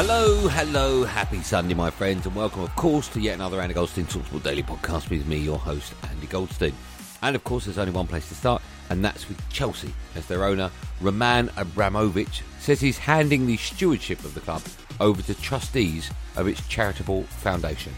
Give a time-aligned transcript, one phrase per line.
[0.00, 4.04] Hello, hello, happy Sunday, my friends, and welcome, of course, to yet another Andy Goldstein
[4.06, 6.72] Talksport Daily podcast with me, your host, Andy Goldstein.
[7.20, 10.44] And of course, there's only one place to start, and that's with Chelsea, as their
[10.44, 14.62] owner, Roman Abramovich, says he's handing the stewardship of the club
[15.00, 17.92] over to trustees of its charitable foundation.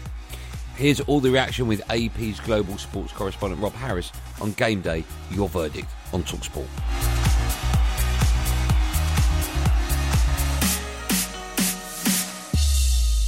[0.75, 5.03] Here's all the reaction with AP's global sports correspondent Rob Harris on game day.
[5.29, 7.10] Your verdict on Talksport.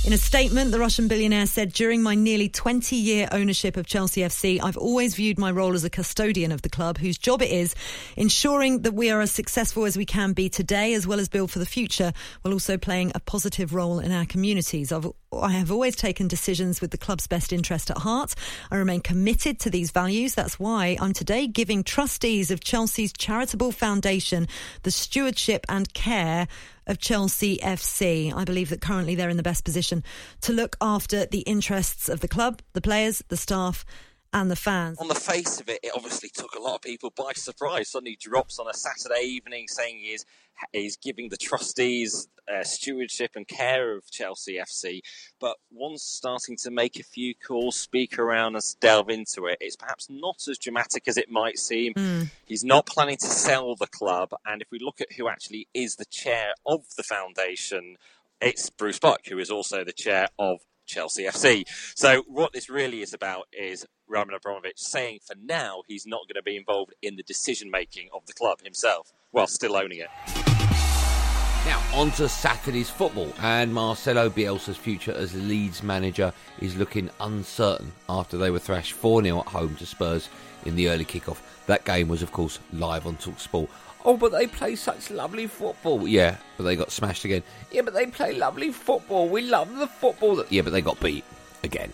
[0.06, 4.20] In a statement, the Russian billionaire said, During my nearly 20 year ownership of Chelsea
[4.20, 7.50] FC, I've always viewed my role as a custodian of the club, whose job it
[7.50, 7.74] is
[8.18, 11.52] ensuring that we are as successful as we can be today, as well as build
[11.52, 14.92] for the future, while also playing a positive role in our communities.
[14.92, 18.36] I've, I have always taken decisions with the club's best interest at heart.
[18.72, 20.36] I remain committed to these values.
[20.36, 24.50] That's why I'm today giving trustees of Chelsea's charitable foundation
[24.82, 26.50] the stewardship and care
[26.88, 28.34] of Chelsea FC.
[28.34, 30.04] I believe that currently they're in the best position
[30.42, 33.86] to look after the interests of the club, the players, the staff,
[34.34, 34.98] and the fans.
[35.00, 37.90] On the face of it, it obviously took a lot of people by surprise.
[37.90, 40.26] Suddenly drops on a Saturday evening saying he is,
[40.74, 45.02] is giving the trustees uh, stewardship and care of Chelsea FC.
[45.40, 49.76] But once starting to make a few calls, speak around and delve into it, it's
[49.76, 51.94] perhaps not as dramatic as it might seem.
[51.94, 52.32] Mm.
[52.46, 54.34] He's not planning to sell the club.
[54.46, 57.98] And if we look at who actually is the chair of the foundation,
[58.42, 61.66] it's Bruce Buck, who is also the chair of Chelsea FC.
[61.96, 66.36] So what this really is about is Roman Abramovich saying for now he's not going
[66.36, 70.08] to be involved in the decision making of the club himself, while still owning it.
[71.66, 77.92] Now, on to Saturday's football, and Marcelo Bielsa's future as Leeds manager is looking uncertain
[78.08, 80.30] after they were thrashed 4 0 at home to Spurs
[80.66, 81.40] in the early kickoff.
[81.66, 83.70] That game was, of course, live on Talksport.
[84.06, 86.06] Oh, but they play such lovely football.
[86.08, 87.44] Yeah, but they got smashed again.
[87.72, 89.30] Yeah, but they play lovely football.
[89.30, 90.44] We love the football.
[90.50, 91.24] Yeah, but they got beat
[91.64, 91.94] again.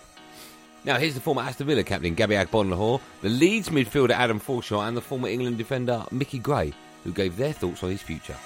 [0.82, 4.96] Now, here's the former Aston Villa captain Gabby Agbonlahor, the Leeds midfielder Adam Forshaw, and
[4.96, 6.72] the former England defender Mickey Gray,
[7.04, 8.36] who gave their thoughts on his future.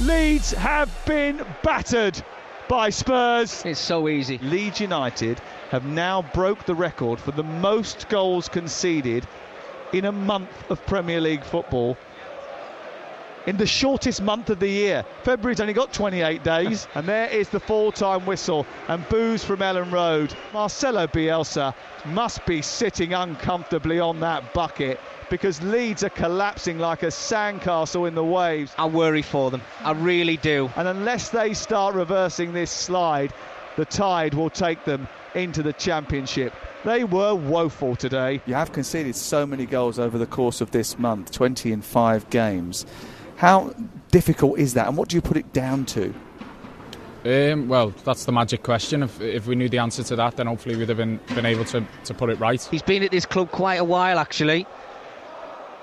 [0.00, 2.22] Leeds have been battered
[2.68, 3.64] by Spurs.
[3.64, 4.38] It's so easy.
[4.38, 9.26] Leeds United have now broke the record for the most goals conceded
[9.92, 11.96] in a month of Premier League football.
[13.46, 15.04] In the shortest month of the year.
[15.24, 16.86] February's only got 28 days.
[16.94, 20.34] and there is the full time whistle and boos from Elland Road.
[20.52, 27.06] Marcelo Bielsa must be sitting uncomfortably on that bucket because Leeds are collapsing like a
[27.06, 28.72] sandcastle in the waves.
[28.78, 29.62] I worry for them.
[29.80, 30.70] I really do.
[30.76, 33.32] And unless they start reversing this slide,
[33.76, 36.52] the tide will take them into the championship.
[36.84, 38.42] They were woeful today.
[38.46, 42.28] You have conceded so many goals over the course of this month 20 in five
[42.28, 42.84] games.
[43.42, 43.74] How
[44.12, 46.14] difficult is that, and what do you put it down to?
[47.24, 49.02] Um, well, that's the magic question.
[49.02, 51.64] If, if we knew the answer to that, then hopefully we'd have been, been able
[51.64, 52.62] to, to put it right.
[52.62, 54.64] He's been at this club quite a while, actually,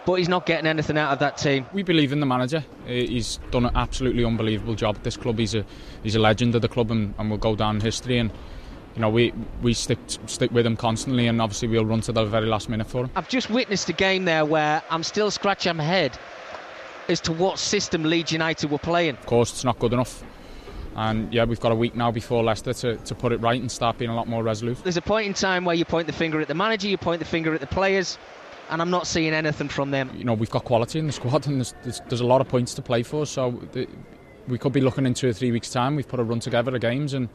[0.06, 1.66] but he's not getting anything out of that team.
[1.74, 2.64] We believe in the manager.
[2.86, 5.38] He's done an absolutely unbelievable job at this club.
[5.38, 5.66] He's a
[6.02, 8.20] he's a legend of the club and, and will go down in history.
[8.20, 8.32] And
[8.96, 12.24] you know we we stick stick with him constantly, and obviously we'll run to the
[12.24, 13.12] very last minute for him.
[13.18, 16.18] I've just witnessed a game there where I'm still scratching my head
[17.10, 19.16] as to what system Leeds United were playing.
[19.16, 20.24] Of course, it's not good enough.
[20.96, 23.72] And yeah, we've got a week now before Leicester to, to put it right and
[23.72, 24.84] start being a lot more resolute.
[24.84, 27.20] There's a point in time where you point the finger at the manager, you point
[27.20, 28.18] the finger at the players.
[28.70, 30.12] and I'm not seeing anything from them.
[30.16, 32.48] You know, we've got quality in the squad, and there's, there's, there's a lot of
[32.48, 33.26] points to play for.
[33.26, 33.88] So the,
[34.48, 35.96] we could be looking in two or three weeks' time.
[35.96, 37.30] We've put a run together of games, and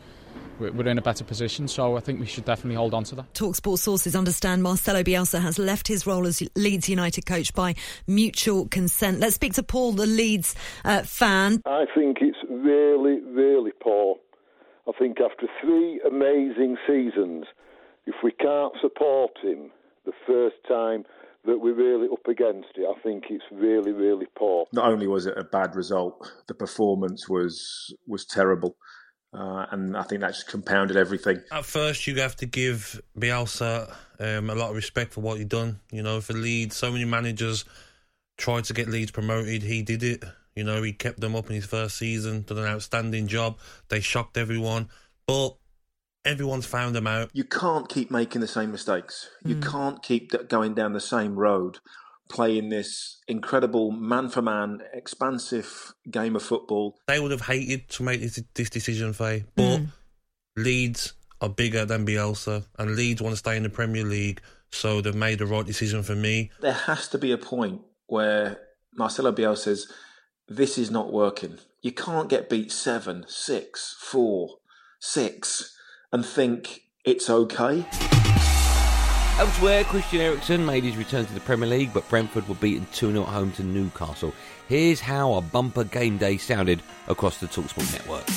[0.59, 1.69] we're in a better position.
[1.69, 3.33] So I think we should definitely hold on to that.
[3.35, 7.75] Talksport sources understand Marcelo Bielsa has left his role as Leeds United coach by
[8.07, 9.21] mutual consent.
[9.21, 10.55] Let's speak to Paul, the Leeds
[10.85, 11.63] uh, fan.
[11.67, 14.17] I think it's really, really poor.
[14.87, 17.47] I think after three amazing seasons,
[18.07, 19.71] if we can't support him
[20.05, 21.05] the first time
[21.47, 24.67] that we're really up against it, I think it's really, really poor.
[24.73, 28.77] Not only was it a bad result, the performance was was terrible.
[29.35, 31.43] Uh, and I think that just compounded everything.
[31.51, 35.45] At first, you have to give Bielsa um, a lot of respect for what he
[35.45, 35.81] done.
[35.91, 37.65] You know, for Leeds, so many managers
[38.37, 39.63] tried to get Leeds promoted.
[39.63, 40.23] He did it.
[40.55, 43.59] You know, he kept them up in his first season, did an outstanding job.
[43.89, 44.89] They shocked everyone,
[45.27, 45.57] but
[46.25, 47.31] everyone's found them out.
[47.33, 49.29] You can't keep making the same mistakes.
[49.45, 49.69] You mm.
[49.69, 51.79] can't keep going down the same road
[52.29, 56.99] playing this incredible man for man, expansive game of football.
[57.07, 59.87] They would have hated to make this, this decision, Faye, but mm.
[60.57, 64.41] Leeds are bigger than Bielsa, and Leeds want to stay in the Premier League,
[64.71, 66.51] so they've made the right decision for me.
[66.61, 68.59] There has to be a point where
[68.95, 69.87] Marcelo Bielsa says,
[70.49, 71.59] This is not working.
[71.83, 74.57] You can't get beat seven, six, four,
[75.01, 75.77] six,
[76.13, 77.85] and think it's okay.
[79.37, 83.11] Elsewhere, Christian Eriksen made his return to the Premier League, but Brentford were beaten 2
[83.11, 84.33] 0 at home to Newcastle.
[84.69, 88.29] Here's how a bumper game day sounded across the Talksport network.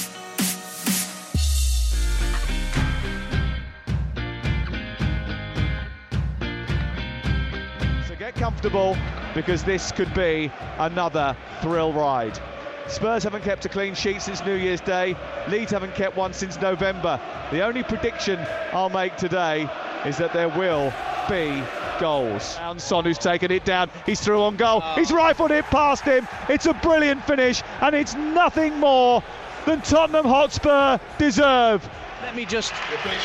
[8.08, 8.98] So get comfortable
[9.36, 12.40] because this could be another thrill ride.
[12.88, 15.16] Spurs haven't kept a clean sheet since New Year's Day.
[15.48, 17.22] Leeds haven't kept one since November.
[17.52, 18.40] The only prediction
[18.74, 19.70] I'll make today
[20.08, 20.94] is that there will
[21.30, 21.62] be
[22.00, 22.58] goals.
[22.62, 23.90] And Son who's taken it down.
[24.06, 24.82] He's through on goal.
[24.84, 24.96] Oh.
[24.96, 26.28] He's rifled it past him.
[26.50, 29.24] It's a brilliant finish, and it's nothing more
[29.66, 31.88] than Tottenham Hotspur deserve.
[32.22, 32.74] Let me just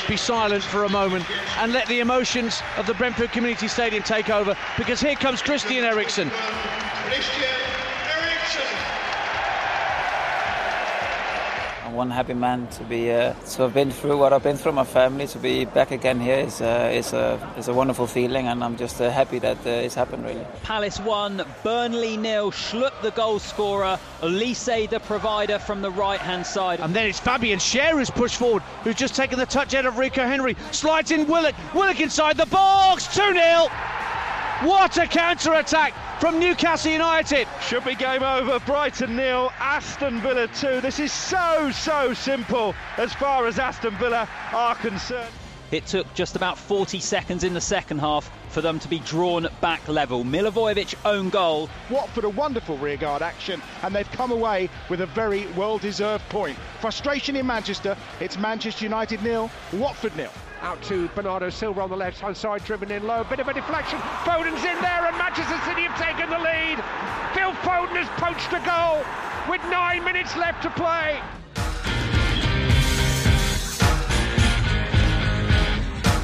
[0.08, 1.24] be silent for a moment
[1.58, 5.84] and let the emotions of the Brentford Community Stadium take over because here comes Christian
[5.84, 6.30] Eriksen.
[7.06, 7.71] Christian
[11.92, 14.72] one happy man to be uh, to have been through what I've been through.
[14.72, 18.46] My family to be back again here is uh, is a is a wonderful feeling,
[18.48, 20.24] and I'm just uh, happy that uh, it's happened.
[20.24, 20.44] Really.
[20.62, 22.50] Palace one, Burnley nil.
[22.50, 27.20] Schlupp the goal scorer, Olise the provider from the right hand side, and then it's
[27.20, 31.10] Fabian Schär who's pushed forward, who's just taken the touch out of Rico Henry, slides
[31.10, 33.68] in Willock, Willock inside the box, two 0
[34.62, 35.94] What a counter attack!
[36.22, 37.48] From Newcastle United.
[37.62, 38.60] Should be game over.
[38.60, 40.80] Brighton nil, Aston Villa 2.
[40.80, 45.34] This is so, so simple as far as Aston Villa are concerned.
[45.72, 49.48] It took just about 40 seconds in the second half for them to be drawn
[49.60, 50.22] back level.
[50.22, 51.68] Milivojevic own goal.
[51.90, 56.56] Watford a wonderful rearguard action and they've come away with a very well deserved point.
[56.80, 57.96] Frustration in Manchester.
[58.20, 60.30] It's Manchester United nil, Watford nil.
[60.62, 63.24] Out to Bernardo Silva on the left hand side, driven in low.
[63.24, 63.98] Bit of a deflection.
[64.22, 66.76] Foden's in there, and Manchester City have taken the lead.
[67.34, 69.02] Phil Foden has poached a goal
[69.50, 71.20] with nine minutes left to play.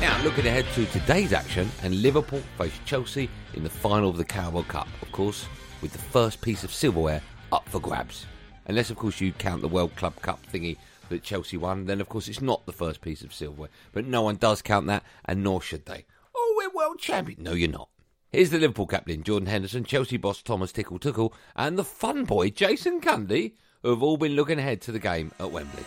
[0.01, 4.25] Now, looking ahead to today's action, and Liverpool face Chelsea in the final of the
[4.25, 5.47] Carabao Cup, of course,
[5.83, 8.25] with the first piece of silverware up for grabs.
[8.67, 10.77] Unless, of course, you count the World Club Cup thingy
[11.09, 13.71] that Chelsea won, then of course it's not the first piece of silverware.
[13.93, 16.05] But no one does count that, and nor should they.
[16.35, 17.43] Oh, we're world champion.
[17.43, 17.89] No, you're not.
[18.31, 22.51] Here's the Liverpool captain, Jordan Henderson, Chelsea boss Thomas Tickle Tickle, and the fun boy,
[22.51, 25.85] Jason Cundy, who have all been looking ahead to the game at Wembley.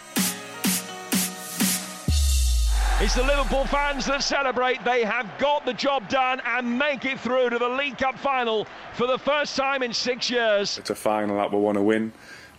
[3.03, 4.83] It's the Liverpool fans that celebrate.
[4.83, 8.67] They have got the job done and make it through to the League Cup final
[8.93, 10.77] for the first time in six years.
[10.77, 12.11] It's a final that we want to win.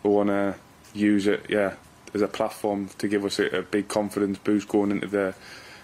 [0.03, 0.57] We want to
[0.95, 1.75] use it, yeah,
[2.15, 5.35] as a platform to give us a, a big confidence boost going into the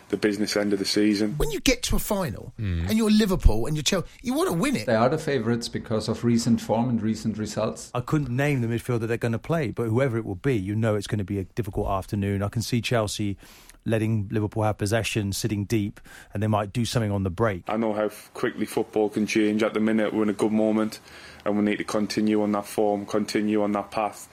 [0.08, 1.35] the business end of the season.
[1.37, 2.88] When you get to a final mm.
[2.88, 4.87] and you're Liverpool and you're Chelsea, you want to win it.
[4.87, 7.90] They are the favourites because of recent form and recent results.
[7.94, 10.75] I couldn't name the midfielder they're going to play, but whoever it will be, you
[10.75, 12.42] know it's going to be a difficult afternoon.
[12.42, 13.37] I can see Chelsea
[13.85, 16.00] letting Liverpool have possession, sitting deep,
[16.35, 17.64] and they might do something on the break.
[17.68, 19.62] I know how quickly football can change.
[19.62, 21.00] At the minute, we're in a good moment,
[21.44, 24.28] and we need to continue on that form, continue on that path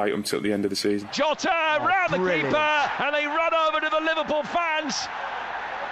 [0.00, 1.08] right until the end of the season.
[1.12, 2.42] Jota oh, round brilliant.
[2.42, 4.94] the keeper, and they run over to the Liverpool fans.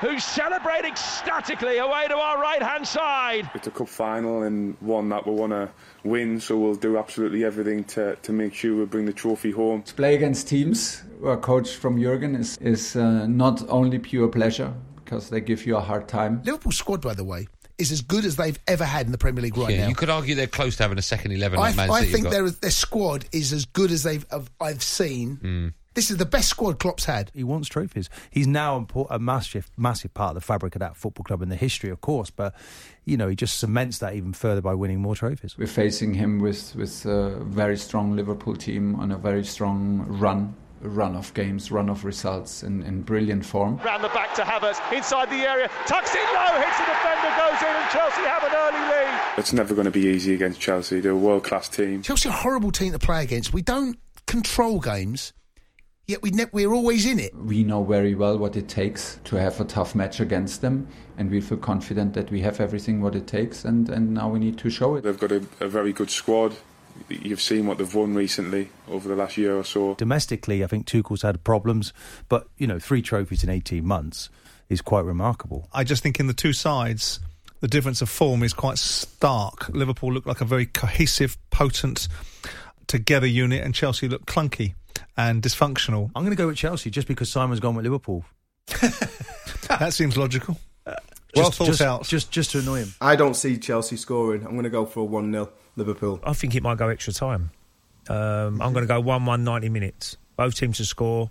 [0.00, 3.50] Who celebrate ecstatically away to our right hand side.
[3.57, 5.69] It's a cup final and one that we want to
[6.05, 9.83] win, so we'll do absolutely everything to, to make sure we bring the trophy home.
[9.83, 14.29] To play against teams who are coached from Jurgen is, is uh, not only pure
[14.29, 14.73] pleasure
[15.05, 16.43] because they give you a hard time.
[16.45, 17.49] Liverpool squad, by the way,
[17.79, 19.89] is as good as they've ever had in the Premier League right yeah, now.
[19.89, 21.59] you could argue they're close to having a second eleven.
[21.59, 24.83] I, Like Man I think their their squad is as good as they've I've, I've
[24.83, 25.37] seen.
[25.37, 25.73] Mm.
[25.95, 27.33] This is the best squad Klopp's had.
[27.35, 28.09] He wants trophies.
[28.31, 31.49] He's now a, a massive, massive part of the fabric of that football club in
[31.49, 32.31] the history, of course.
[32.31, 32.55] But
[33.05, 35.59] you know, he just cements that even further by winning more trophies.
[35.59, 40.55] We're facing him with with a very strong Liverpool team on a very strong run.
[40.81, 43.79] Run of games, run of results in, in brilliant form.
[43.85, 47.61] Round the back to Havertz, inside the area, tucks it low, hits the defender, goes
[47.63, 49.21] in, and Chelsea have an early lead.
[49.39, 51.01] It's never going to be easy against Chelsea.
[51.01, 52.03] They're a world class team.
[52.03, 53.53] Chelsea are a horrible team to play against.
[53.53, 55.33] We don't control games,
[56.07, 57.35] yet we ne- we're always in it.
[57.35, 61.29] We know very well what it takes to have a tough match against them, and
[61.29, 64.59] we feel confident that we have everything what it takes, and, and now we need
[64.59, 65.03] to show it.
[65.03, 66.55] They've got a, a very good squad.
[67.09, 69.95] You've seen what they've won recently over the last year or so.
[69.95, 71.93] Domestically, I think Tuchel's had problems,
[72.28, 74.28] but you know, three trophies in eighteen months
[74.69, 75.69] is quite remarkable.
[75.73, 77.21] I just think in the two sides,
[77.61, 79.69] the difference of form is quite stark.
[79.71, 82.09] Liverpool looked like a very cohesive, potent,
[82.87, 84.75] together unit, and Chelsea looked clunky
[85.17, 86.11] and dysfunctional.
[86.14, 88.25] I'm going to go with Chelsea just because Simon's gone with Liverpool.
[89.69, 90.59] that seems logical.
[90.87, 90.95] Uh,
[91.35, 92.05] well Just- thought just- out.
[92.05, 92.95] Just, just to annoy him.
[93.00, 94.45] I don't see Chelsea scoring.
[94.45, 96.21] I'm going to go for a 1 0 Liverpool.
[96.23, 97.51] I think it might go extra time.
[98.09, 100.17] Um, I'm going to go 1 1 90 minutes.
[100.37, 101.31] Both teams to score.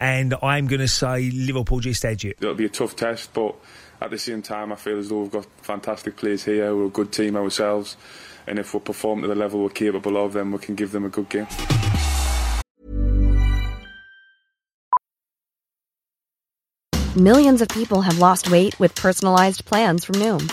[0.00, 2.36] And I'm going to say Liverpool just edge it.
[2.40, 3.56] It'll be a tough test, but
[4.00, 6.74] at the same time, I feel as though we've got fantastic players here.
[6.74, 7.96] We're a good team ourselves,
[8.46, 11.04] and if we perform to the level we're capable of, then we can give them
[11.04, 11.48] a good game.
[17.16, 20.52] Millions of people have lost weight with personalized plans from Noom,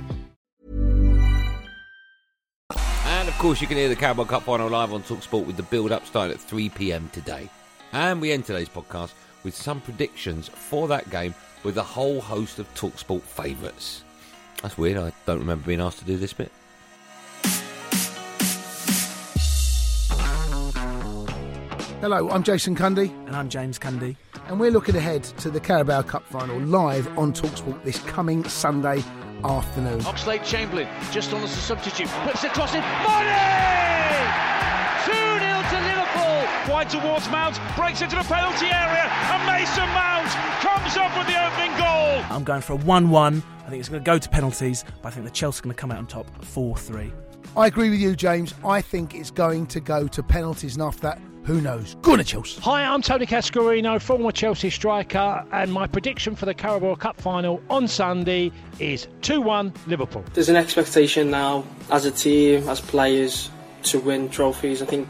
[3.41, 6.05] course, you can hear the Carabao Cup final live on Talksport with the build up
[6.05, 7.49] starting at 3 pm today.
[7.91, 11.33] And we end today's podcast with some predictions for that game
[11.63, 14.03] with a whole host of Talksport favourites.
[14.61, 16.51] That's weird, I don't remember being asked to do this bit.
[21.99, 23.09] Hello, I'm Jason Cundy.
[23.25, 24.17] And I'm James Cundy.
[24.49, 29.03] And we're looking ahead to the Carabao Cup final live on Talksport this coming Sunday
[29.45, 29.99] afternoon.
[30.01, 32.07] Oxlade Chamberlain just on as a substitute.
[32.23, 32.81] Puts the cross in.
[32.81, 34.01] Money!
[35.05, 36.73] 2 0 to Liverpool.
[36.73, 37.59] Wide towards Mount.
[37.75, 39.07] Breaks into the penalty area.
[39.31, 40.29] And Mason Mount
[40.61, 42.23] comes up with the opening goal.
[42.29, 43.43] I'm going for a 1 1.
[43.65, 45.75] I think it's going to go to penalties, but I think the Chelsea are going
[45.75, 47.11] to come out on top 4 3.
[47.55, 48.53] I agree with you, James.
[48.63, 51.95] I think it's going to go to penalties, and after that, who knows?
[52.01, 52.61] Go on, to Chelsea.
[52.61, 57.61] Hi, I'm Tony Cascarino, former Chelsea striker, and my prediction for the Carabao Cup final
[57.69, 60.23] on Sunday is 2 1 Liverpool.
[60.33, 63.49] There's an expectation now, as a team, as players,
[63.83, 64.81] to win trophies.
[64.81, 65.07] I think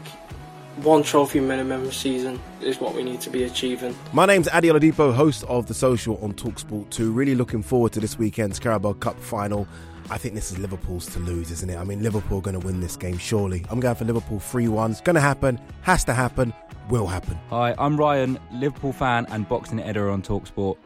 [0.76, 3.94] one trophy minimum season is what we need to be achieving.
[4.12, 7.12] My name's Adi Oladipo, host of The Social on Talksport 2.
[7.12, 9.66] Really looking forward to this weekend's Carabao Cup final.
[10.10, 11.76] I think this is Liverpool's to lose, isn't it?
[11.76, 13.64] I mean, Liverpool are going to win this game, surely.
[13.70, 14.90] I'm going for Liverpool 3 1.
[14.90, 16.52] It's going to happen, has to happen,
[16.88, 17.38] will happen.
[17.50, 20.76] Hi, I'm Ryan, Liverpool fan and boxing editor on Talksport.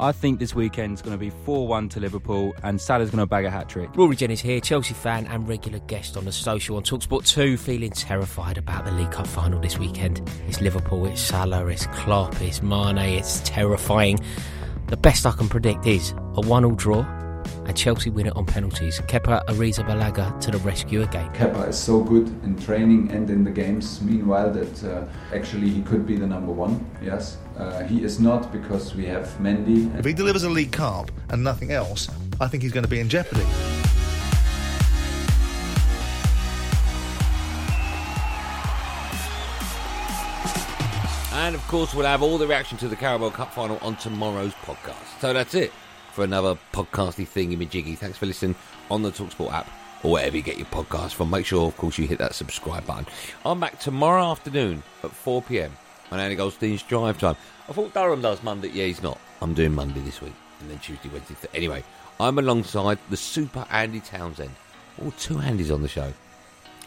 [0.00, 3.26] I think this weekend's going to be 4 1 to Liverpool and Salah's going to
[3.26, 3.90] bag a hat trick.
[3.94, 7.90] Rory Jennings here, Chelsea fan and regular guest on the social on Talksport 2, feeling
[7.90, 10.26] terrified about the League Cup final this weekend.
[10.48, 14.18] It's Liverpool, it's Salah, it's Klopp, it's Mane, it's terrifying.
[14.86, 17.04] The best I can predict is a 1 all draw
[17.66, 19.00] and Chelsea win it on penalties.
[19.00, 21.30] Kepa Arrizabalaga to the rescue again.
[21.34, 24.00] Kepa is so good in training and in the games.
[24.00, 25.04] Meanwhile, that uh,
[25.34, 26.84] actually he could be the number one.
[27.02, 29.94] Yes, uh, he is not because we have Mendy.
[29.98, 32.08] If he delivers a League Cup and nothing else,
[32.40, 33.44] I think he's going to be in jeopardy.
[41.32, 44.54] And of course, we'll have all the reaction to the Carabao Cup final on tomorrow's
[44.54, 45.20] podcast.
[45.20, 45.72] So that's it
[46.12, 47.94] for another podcasty thing jiggy.
[47.94, 48.56] Thanks for listening
[48.90, 49.68] on the Talksport app
[50.02, 51.28] or wherever you get your podcast from.
[51.30, 53.06] Make sure, of course, you hit that subscribe button.
[53.44, 55.72] I'm back tomorrow afternoon at 4 pm
[56.10, 57.36] on Andy Goldstein's Drive Time.
[57.68, 58.68] I thought Durham does Monday.
[58.68, 59.18] Yeah, he's not.
[59.42, 61.34] I'm doing Monday this week, and then Tuesday, Wednesday.
[61.40, 61.84] Th- anyway,
[62.18, 64.50] I'm alongside the super Andy Townsend.
[65.02, 66.12] All two Andys on the show.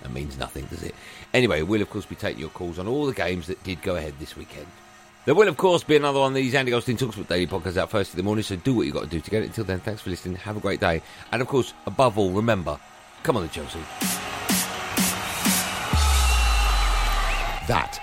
[0.02, 0.94] That means nothing, does it?
[1.34, 3.96] Anyway, we'll of course be taking your calls on all the games that did go
[3.96, 4.68] ahead this weekend.
[5.26, 7.90] There will, of course, be another one of these Andy Goldstein Talksport Daily podcasts out
[7.90, 9.46] first in the morning, so do what you've got to do to get it.
[9.46, 10.36] Until then, thanks for listening.
[10.36, 11.02] Have a great day.
[11.32, 12.78] And, of course, above all, remember,
[13.24, 13.80] come on, Chelsea.
[17.70, 18.03] That